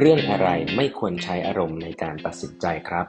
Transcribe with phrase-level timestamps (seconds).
[0.00, 3.06] เรื่องอะไรไม่ควรใช้อารมณ์ในการตัดสินใจครับ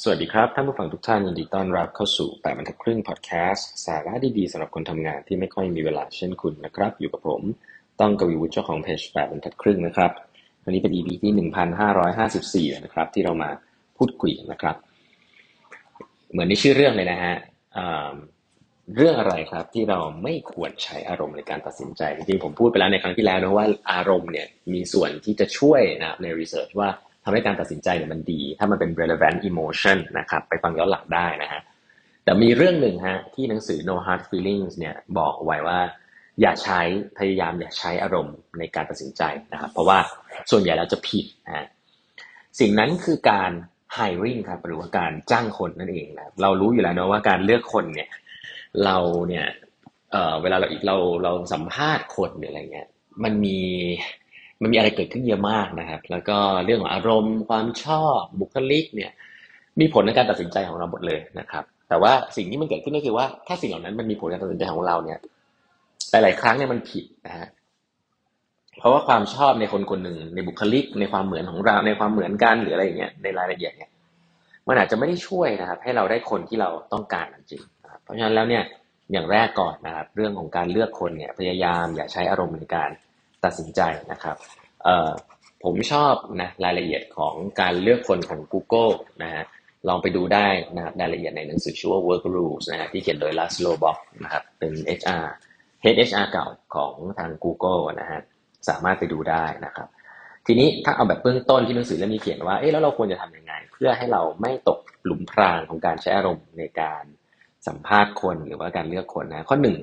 [0.00, 7.42] สวัสดีครับ ท่านผู้ฟังทุกท่านยินดีต้อนรับเข้าสู่แปดบรรทัดครึ่งพอดแคสต์สาระดีๆสำหรับคนทำงานที่ไม่ค่อยมีเวลาเช่นคุณนะครับ อยู่กับผม
[8.00, 10.10] ต้องกวีวุฒิเจ้าของเพจแปดบรรทัดครึ่งนะครับ
[10.64, 11.32] วันนี้เป็น EP ที่
[12.72, 13.50] 1554 นะครับ ที่เรามา
[13.96, 14.76] พูดคุยนะครับ
[16.30, 17.34] เหมือนในชื่อเรื่องเลยนะฮะ
[18.96, 26.88] เรื่องอะไรครับที่เราไม่ควรใช้อารมณ์ในการตัดสินใจจริงๆผมพูดไปแล้วในครั้งที่แล้วนะว่าอารมณ์เนี่ยมีส่วนที่จะช่วยนะในรีเสิร์ชว่า
[27.24, 31.60] ทำให้การตัดสินใจเนี่ยมันดี ถ้ามันเป็น relevant emotion นะครับไปฟังย้อนหลังได้นะฮะ
[32.24, 35.80] แต่มีเรื่องหนึ่งฮะที่หนังสือ No Hard Feelings เนี่ยบอกไว้ว่า
[36.40, 36.80] อย่าใช้
[37.18, 39.98] พยายามอย่าใช้อารมณ์ในการตัดสินใจนะครับเพราะว่า
[40.50, 41.66] ส่วนใหญ่แล้วจะผิดนะฮะ
[42.60, 43.50] สิ่งนั้นคือการ
[43.96, 48.08] hiring ครับหรือว่าการจ้างคนนั่นเองนะเรารู้อยู่แล้วนะว่าการเลือกคนเนี่ย
[48.84, 49.46] เราเนี่ย
[50.12, 52.88] เอ่อเวลาเราอีกเราเราสัมภาษณ์คนหรืออะไรเงี้ย
[53.24, 53.58] มันมี
[54.62, 59.10] มันมีอะไรเกิดขึ้นเยอะมากนะครับ แล้วก็เรื่องของอารมณ์ ความชอบบุคลิกเนี่ย
[59.80, 65.18] มีผลในการตัดสินใจของเราหมดเลยนะครับ แต่ว่าสิ่งที่มันเกิดขึ้นก็คือว่าถ้าสิ่งเหล่านั้นมันมีผลในการตัดสินใจของเราเนี่ย
[66.10, 67.46] หลาย ๆ ครั้งเนี่ยมันผิดนะฮะ
[68.78, 73.90] เพราะว่าความชอบในคนคนหนึ่งในบุคลิก ในความเหมือนของเราในความเหมือนกันหรืออะไรอย่างเงี้ยในรายละเอียดเนี่ย
[74.68, 77.62] มันอาจจะไม่ได้ช่วยนะครับ ให้เราได้คนที่เราต้องการจริง
[78.10, 78.64] ราะฉะนั้นแล้วเนี่ย
[79.12, 82.90] อย่างแรกก่อนนะครับเรื่องของการเลือกคนเนี่ยพยายามอย่าใช้อารมณ์ในการ
[83.44, 83.80] ตัดสินใจ
[84.12, 84.36] นะครับ
[85.64, 89.44] ผมชอบนะรายละเอียดของการเลือกคนของ Google นะฮะ
[89.88, 95.26] ลองไปดูได้นะครับรายละเอียดในหนังสือชื่อว่า Work Rules นะฮะที่เขียนโดย Laszlo Bock นะครับเป็น HR
[95.84, 98.20] Head HR เก่าของทาง Google นะฮะ
[98.68, 99.88] สามารถไปดูได้นะครับ
[100.46, 107.02] ทีนี้ถ้าเอาแบบเบื้องต้นที่หนังสือเล่มนี้เขียนว่าเอ๊ะแล้วเราควรจะทำยังไง เพื่อให้เราไม่ตกหลุมพรางของการใช้อารมณ์ในการ
[107.66, 109.76] สัมภาษณ์คนหรือว่าการเลือกคนนะ ข้อหนึ่ง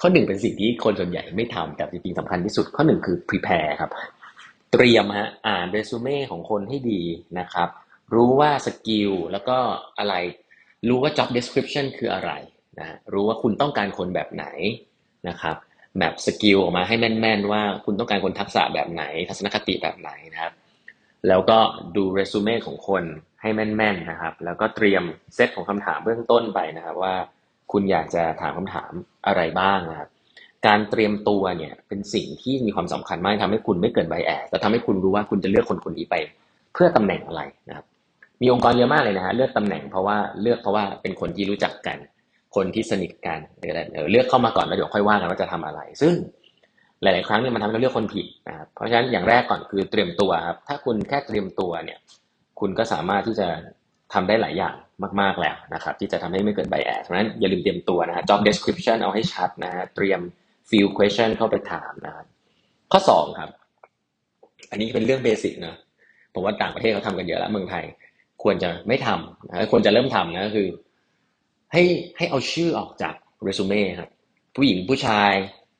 [0.00, 3.90] ข้อหนึ่งเป็นสิ่งที่คนส่วนใหญ่ไม่ทำแต่จริงๆสำคัญที่สุด ข้อหนึ่งคือ prepare ครับ
[4.72, 7.02] เตรียมฮะอ่านเรซูเม่ของคนให้ดี
[7.38, 7.68] นะครับ
[8.14, 9.56] รู้ว่า skill แล้วก็
[9.98, 10.14] อะไร
[10.88, 12.30] รู้ว่า job description คืออะไร
[12.78, 14.46] นะรู้ว่าคุณต้องการคนแบบไหน
[15.28, 15.56] นะครับ
[15.98, 20.52] แบบ skill ออกมาให้แม่น ๆ ว่าคุณต้องการคนทักษะแบบไหน ทัศนคติแบบไหนนะครับ
[21.28, 21.58] แล้วก็
[21.96, 23.04] ดูเรซูเม่ของคน
[23.42, 25.02] ให้แม่นๆนะครับ แล้วก็เตรียม
[25.34, 27.14] เซตของคำถามเบื้องต้นไปนะครับว่า
[27.72, 28.92] คุณอยากจะถามคำถาม
[29.26, 30.08] อะไรบ้างนะครับ
[30.66, 36.14] การเตรียมตัวเนี่ยเป็นสิ่งที่มีความสำคัญมากทำให้คุณไม่เกิด bias แต่ทำให้คุณรู้ว่าคุณจะเลือกคนคนนี้ไป
[36.72, 37.86] เพื่อตำแหน่งอะไรนะครับ
[38.40, 41.98] มีองค์กรเยอะมากเลยนะฮะเลือกตำแหน่งเพราะว่าเลือกเพราะว่าเป็นคนที่รู้จักกัน
[42.56, 43.80] คนที่สนิทกันหรืออะไร
[44.12, 46.12] เลือกเข้ามาก่อนแล้วเดี๋ยวค่อยว่ากันว่าจะทำอะไร ซึ่ง
[47.02, 51.98] หลาย ๆ ครั้งเนี่ยมันทำให้เราเลือกคนผิดนะครับเพราะฉะนั้นอย่างแรกก่อนคือเตรียมตัวครับถ้าคุณแค่เตรียมตัวเนี่ย
[52.60, 53.48] คุณก็สามารถที่จะ
[54.12, 54.74] ทำได้หลายอย่าง
[55.20, 60.20] มาก ๆ แล้วนะครับที่จะทำให้ไม่เกิดไบแอสเพราะฉะนั้นอย่าลืมเตรียมตัวนะฮะ job description เอาให้ชัดนะฮะเตรียม
[60.68, 62.26] field question เข้าไปถามนะครับ
[62.92, 63.50] ข้อสองครับ
[64.70, 65.74] อันนี้เป็นเรื่องเบสิกนะ
[66.34, 67.84] ผมว่าต่างประเทศเขาทำกันเยอะแล้วเมืองไทย
[68.42, 70.68] ควรจะไม่ทำนะควรจะเริ่มทำนะคือ
[71.72, 71.82] ให้
[72.16, 73.14] ให้เอาชื่อออกจาก
[73.44, 74.10] เรซูเม่ครับ
[74.56, 75.32] ผู้หญิงผู้ชาย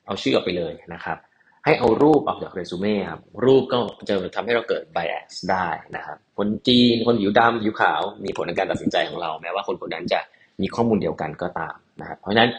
[0.06, 1.18] เอาชื่อออกไปเลยนะครับ
[1.64, 3.78] ให้เอารูปออกจากเรซูเม่ครับ รูปก็
[4.08, 10.20] จะทำให้เราเกิดไบแอสได้นะครับ คนจีน คนผิวดำผิวขาว มีผลในการตัดสินใจของเรา แม้ว่าคนคนนั้นจะ
[10.60, 12.50] มีข้อมูลเดียวกันก็ตามนะครับ เพราะฉะนั้น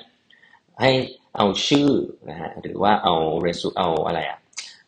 [0.81, 0.91] ให้
[1.37, 1.89] เอาชื่อ
[2.29, 4.39] นะฮะหรือว่าเอาเรซูเอาอะไรอะ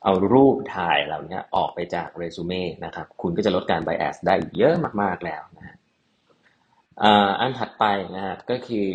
[0.04, 5.76] เอารูปถ่ายเหล่านี้ออกไปจากเรซูเม่นะครับ คุณก็จะลดการไบแอสได้เยอะมาก ๆ แล้วนะฮะ
[7.40, 8.88] อันถัดไปนะฮะก็คือ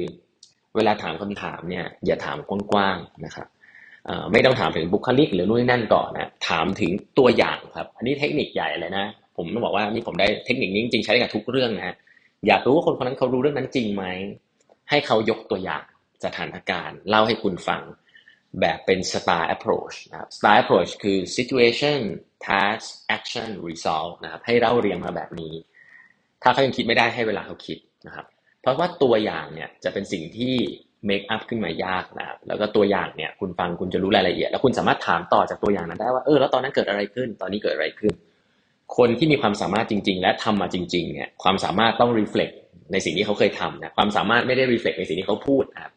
[0.77, 3.47] เวลาถามคำถามเนี่ยอย่าถามกว้างๆนะครับ
[4.33, 9.07] ไม่ต้องถามถึงบุคลิกหรือนู่นนั่นก่อนนะถามถึงตัวอย่างครับ อันนี้เทคนิคใหญ่เลยนะ
[9.37, 11.97] ผมต้องบอกว่านี่ผมได้เทคนิคนี้จริงๆใช้กับทุกเรื่องนะฮะ
[12.47, 14.05] อยากรู้ว่าคนคนนั้นเขารู้เรื่องนั้นจริงไหม
[14.91, 15.85] ให้เขายกตัวอย่าง
[16.25, 17.83] สถานการณ์เล่าให้คุณฟัง
[18.61, 22.01] แบบเป็น star approach นะครับ star approach คือ situation
[22.47, 22.85] task
[23.17, 25.53] action result นะครับ ให้เล่าเรียงมาแบบนี้
[26.43, 28.27] ถ้าเขายังคิดไม่ได้ให้เวลาเขาคิดนะครับ
[28.61, 30.55] เพราะว่าตัวอย่างเนี่ยจะเป็นสิ่งที่
[31.07, 38.13] เมคอัพขึ้นมายากนะครับแล้วก็ตัวอย่างเนี่ยคุณฟังคุณจะรู้รายละเอียด แล้วคุณสามารถถามต่อจากตัวอย่างนั้นได้ว่าเออแล้วตอนนั้นเกิดอะไรขึ้น ตอนนี้เกิดอะไรขึ้น
[38.97, 42.51] คนที่มีความสามารถจริง ๆ และทำมาจริง ๆ เนี่ยความสามารถต้องรีเฟล็ก
[42.93, 45.93] ในสิ่งที่เขาเคยทำนะความสามารถไม่ได้รีเฟล็กในสิ่งที่เขาพูดนะครับ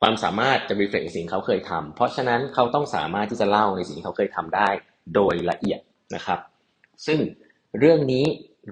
[0.00, 4.68] ความสามารถจะรีเฟล็กในสิ่งเขาเคยทำเพราะฉะนั้นเขาต้องสามารถที่จะเล่าในสิ่งที่เขาเคยทำได้
[5.14, 5.80] โดยละเอียด
[6.14, 6.38] นะครับ
[7.06, 7.18] ซึ่ง
[7.78, 8.24] เรื่องนี้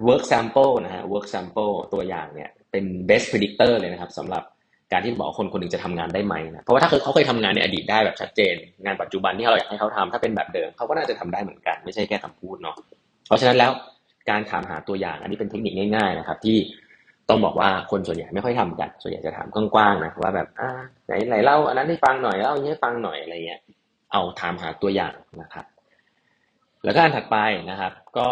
[0.08, 4.42] work sample นะฮะ work sample ตัวอย่างเนี่ยเป็น best predictor เลยนะครับสำหรับ
[4.92, 8.54] การที่บอกคนคนหนึ่งจะทำงานได้ไหมนะเพราะว่าถ้าเขาเคยทำงานในอดีตได้แบบชัดเจน
[8.84, 12.76] งานปัจจุบันที่เราอยากให้เขาทำถ้าเป็นแบบเดิมเขาก็น่าจะทำได้เหมือนกัน ไม่ใช่แค่คาพูดเนาะ
[13.26, 13.70] เพราะฉะนั้นแล้ว
[14.30, 16.56] การถามหาตัวอย่าง อันนี้เป็นเทคนิคง่ายๆนะครับ ที่
[17.28, 20.70] ต้องบอกว่าคนส่วนใหญ่ไม่ค่อยทำกันส่วนใหญ่จะถามกว้างๆนะว่าแบบอ่า
[21.06, 23.60] ไหนไหนเล่าอันนั้นให้ฟังหน่อยเล่าอันนี้ให้ฟังหน่อยอะไรเงี้ย
[24.12, 25.66] เอาถามหาตัวอย่างนะครับ
[26.84, 27.36] แล้วก็อันถัดไป
[27.70, 28.28] นะครับ ก็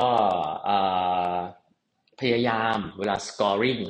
[2.20, 3.82] พยายามเวลา scoring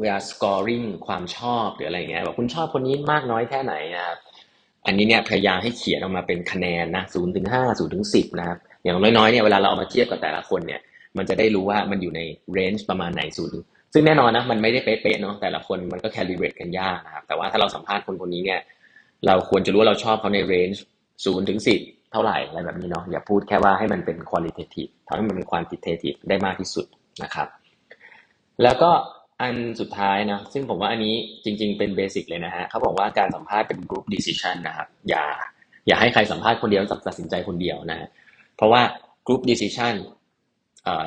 [0.00, 4.18] เวลา scoring ความชอบหรืออะไรเงี้ยบอกคุณชอบคนนี้มากน้อยแค่ไหนนะครับ
[4.86, 10.80] อันนี้เนี่ยพยายามให้เขียนออกมาเป็นคะแนนนะศูนย์ถึงห้าศูนย์ถึงสิบนะครับอย่างน้อยๆเนี่ยเวลาเราเอามาเทียบกับแต่ละคนเนี่ย
[11.16, 12.20] มันจะได้รู้ว่ามันอยู่ใน
[12.52, 13.60] range ประมาณไหนศูนย์
[13.92, 18.60] ซึ่งแน่นอนนะมันไม่ได้เป๊ะๆเนาะแต่ละคนมันก็ calibrate กันยากนะครับแต่ว่าถ้าเราสัมภาษณ์คนคนนี้เนี่ย
[19.26, 20.82] เราควรจะรู้ว่าเราชอบเขาใน range
[21.24, 21.80] ศูนย์ถึงสิบ
[22.12, 26.86] เท่าไหร่อะไรแบบนี้เนาะอย่าพูดแค่ว่าให้มันเป็น qualitative ทำให้มันเป็น quantitative ได้มากที่สุด
[27.22, 27.48] นะครับ
[28.62, 28.90] แล้วก็
[29.42, 31.14] อันสุดท้ายนะ ซึ่งผมว่าอันนี้
[31.44, 35.24] จริง ๆ เป็น basic เลยนะฮะเขาบอกว่าการสัมภาษณ์เป็น group decision นะครับ อย่า
[35.86, 38.08] อย่าให้ใครสัมภาษณ์คนเดียวตัดสินใจคนเดียวนะ
[38.56, 38.82] เพราะว่า
[39.26, 39.94] group decision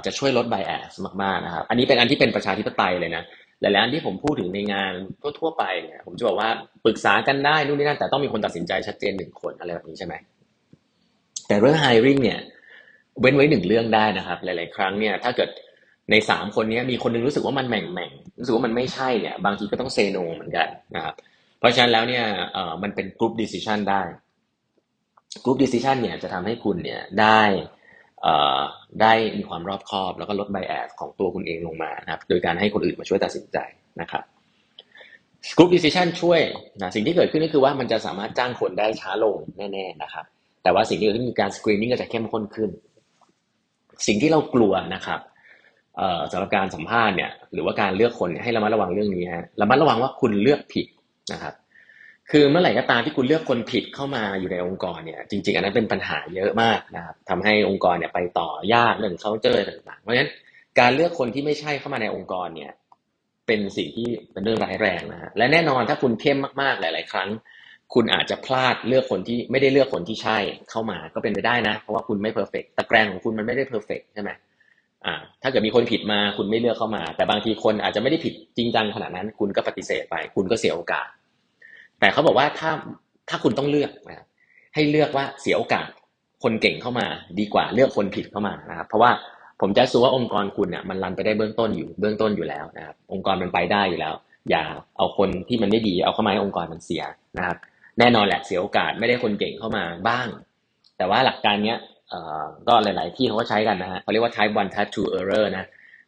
[0.06, 0.94] จะช่วยลด bias
[1.24, 3.24] มากๆนะครับ อันนี้เป็นอันที่เป็นประชาธิปไตยเลยนะ
[3.62, 4.92] หลายๆอันที่ผมพูดถึงในงาน
[5.40, 6.50] ทั่วๆไปเนี่ยผมจะบอกว่า
[6.86, 10.14] ปรึกษากันได้นู่นนี่นั่นแต่ต้องมีคนตัดสินใจชัดเจนหนึ่งคนอะไรแบบนี้ใช่ไหม
[11.48, 12.40] แต่เรื่อง hiring เนี่ย
[13.22, 15.50] เว้นไว้หนึ่งเรื่องได้นะครับ หลาย ๆ ครั้งเนี่ยถ้าเกิด
[16.12, 21.16] ในสามคนนี้มีคนนึงรู้สึกว่ามันแหม่งๆ แม่งรู้สึกว่ามันไม่ใช่เนี่ย บางทีก็ต้อง say no เหมือนกันนะครับ
[21.60, 24.02] เพราะฉะนั้นแล้วเนี่ยเอ่อมันเป็น group decision ได้
[25.44, 27.42] group decision เนี่ยจะทำให้คุณเนี่ยได้
[28.22, 28.60] เอ่อ
[29.02, 33.58] ได้มีความรอบคอบ แล้วก็ลด bias ของตัวคุณเองลงมานะครับ โดยการให้คนอื่นมาช่วยตัดสินใจ
[34.02, 34.24] นะครับ
[35.58, 36.40] group decision ช่วย
[36.82, 40.26] นะสิ่งที่เกิดขึ้นก็คือว่ามันจะสามารถจ้างคนได้ช้าลงแน่ๆนะครับ
[40.64, 42.70] แต่ว่าสิ่งที่เกิดขึ้นคือการ screening ก็จะเข้มข้นขึ้น
[44.08, 45.20] สิ่งที่เรากลัวนะครับ
[46.32, 50.86] สำหรับการสัมภาษณ์เนี่ยหรือว่าการเลือกคนให้ระมัดระวังเรื่องนี้ฮะระมัดระวังว่าคุณเลือกผิด
[51.34, 51.54] นะครับ
[52.32, 60.32] คือเมื่อไหร่ก็ตามที่คุณเลือกคนผิดเข้ามาอยู่ในองค์กรเนี่ยจริง ๆ อันนั้นเป็นปัญหาเยอะมากนะครับทำให้องค์กรเนี่ยไปต่อยากเรื่องเขาเจอต่างๆ เพราะฉะนั้น
[60.80, 62.72] การเลือกคนที่ไม่ใช่เข้ามาในองค์กรเนี่ย
[63.48, 67.30] เป็นสิ่งที่เป็นเรื่องร้ายแรงนะฮะและแน่นอนถ้าคุณเข้มมากๆหลาย ๆ ครั้ง
[67.94, 70.38] คุณอาจจะพลาดเลือกคนที่ไม่ได้เลือกคนที่ใช่
[70.70, 74.30] เข้ามาก็เป็นไปได้นะ เพราะว่าคุณไม่ perfect ตะแกรงของคุณมันไม่ได้ perfect ใช่ไหม
[75.06, 81.08] อ่าถ้าเกิดมีคนผิดมาคุณไม่เลือกเข้ามา แต่บางทีคนอาจจะไม่ได้ผิดจริงจังขนาดนั้น คุณก็ปฏิเสธไป คุณก็เสียโอกาส
[82.00, 82.72] แต่เขาบอกว่าถ้า
[83.30, 84.26] ถ้าคุณต้องเลือกนะ
[84.74, 85.88] ให้เลือกว่าเสียโอกาส
[86.44, 87.06] คนเก่งเข้ามา
[87.40, 89.12] ดีกว่าเลือกคนผิดเข้ามานะครับเพราะว่า
[89.62, 94.14] ผมจะสูว่าองค์กรคุณเนี่ยมัน run ไปได้เบื้องต้นอยู่เบื้องต้นอยู่แล้วนะครับองค์กรมันไปได้อยู่แล้ว
[94.50, 94.64] อย่า
[94.98, 97.04] เอาคนที่มันไม่ดีเอาเข้ามาให้องค์กรมันเสีย
[97.38, 97.58] นะครับ
[98.00, 100.28] แน่นอนแหละเสียโอกาสไม่ได้คนเก่งเข้ามาบ้าง
[100.98, 101.78] แต่ว่าหลักการเนี้ย
[102.68, 105.66] ก็หลาย ๆ ที่เขาก็ใช้กันนะฮะเขาเรียกว่า type one type two error นะ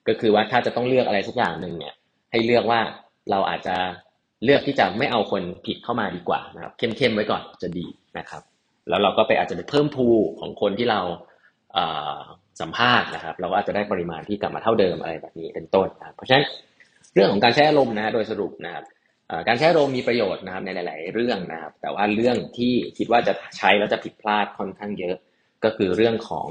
[0.08, 1.94] ก็คือว่าถ้าจะต้องเลือกอะไรสักอย่างหนึ่งเนี่ย
[2.32, 2.80] ให้เลือกว่า
[3.32, 3.76] เราอาจจะ
[4.44, 7.86] เลือกที่จะไม่เอาคนผิดเข้ามาดีกว่านะครับ เข้ม ๆ ไว้ก่อนจะดี
[8.18, 8.42] นะครับ
[8.90, 10.08] แล้วเราก็ไปอาจจะไปเพิ่มพู
[10.40, 11.00] ของคนที่เรา
[12.62, 16.46] สัมภาษณ์นะครับ เราก็อาจจะได้ปริมาณที่กลับมาเท่าเดิมอะไรแบบนี้เป็นต้นนะเพราะฉะนั้น
[17.14, 18.84] เรื่องของการใช้อารมณ์นะโดยสรุปนะครับ
[19.48, 25.16] การใช้อารมณ์มีประโยชน์นะครับในหลาย ๆ เรื่องนะครับ แต่ว่าเรื่องที่คิดว่าจะใช้แล้วจะผิดพลาดค่อนข้างเยอะ
[25.64, 26.48] ก็คือเรื่องของ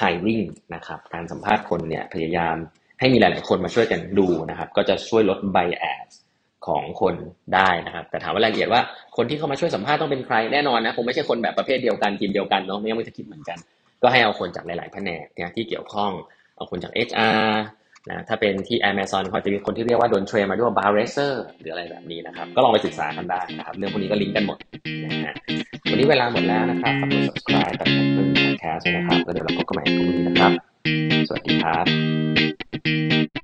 [0.00, 2.56] hiring นะครับ การสัมภาษณ์คนเนี่ยพยายาม
[3.00, 6.08] ให้มีหลาย ๆ คนมาช่วยกันดูนะครับ ก็จะช่วยลด bias
[6.66, 7.14] ของคน
[7.54, 8.80] ได้นะครับ แต่ถามว่ารายละเอียดว่า
[9.16, 13.58] คนที่เข้ามาช่วยสัมภาษณ์ต้องเป็นใครแน่นอนนะคงไม่ใช่คนแบบประเภทเดียวกันทีมเดียวกันเนาะไม่ต้องจะคิดเหมือนกัน
[14.02, 16.10] ก็ให้เอาคนจากหลาย ๆ แผนกเนี่ยที่เกี่ยวข้อง
[16.56, 17.48] เอาคนจาก HR
[18.10, 24.58] นะถ้าเป็นที่ Amazon เขาจะมีคนที่เรียกว่าโดน train มาด้วย Bar Raiser หรืออะไรแบบนี้นะครับ ก็ลองไปศึกษากันได้นะครับ เรื่องพวกนี้ก็ลิงก์กันหมด
[25.04, 25.34] นะฮะ
[25.90, 30.52] วันนี้เวลาหมดแล้วนะครับฝากกด subscribe กับเพื่อน podcast นะครับแล้วเดี๋ยวเราพบกันใหม่พรุ่งนี้นะครับ
[31.28, 33.43] สวัสดีครับ